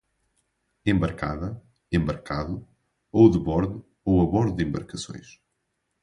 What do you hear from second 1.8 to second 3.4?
embarcado ou de